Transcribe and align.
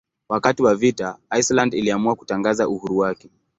Wakati 0.29 0.63
wa 0.63 0.75
vita 0.75 1.17
Iceland 1.39 1.73
iliamua 1.75 2.15
kutangaza 2.15 2.67
uhuru 2.69 2.97
wake. 2.97 3.29